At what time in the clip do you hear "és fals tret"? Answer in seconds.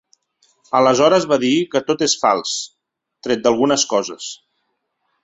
2.05-3.45